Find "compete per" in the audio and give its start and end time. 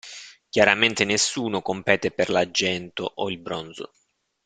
1.61-2.29